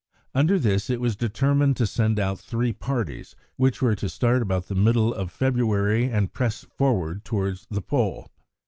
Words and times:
Under 0.33 0.57
this, 0.57 0.89
it 0.89 0.99
was 0.99 1.15
determined 1.15 1.77
to 1.77 1.85
send 1.85 2.19
out 2.19 2.39
three 2.39 2.73
parties, 2.73 3.35
which 3.55 3.83
were 3.83 3.93
to 3.97 4.09
start 4.09 4.41
about 4.41 4.65
the 4.65 4.73
middle 4.73 5.13
of 5.13 5.29
February 5.31 6.05
and 6.05 6.33
press 6.33 6.63
forward 6.75 7.23
towards 7.23 7.67
the 7.69 7.83
Pole. 7.83 8.27